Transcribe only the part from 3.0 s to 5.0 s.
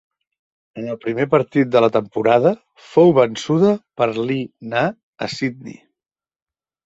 vençuda per Li Na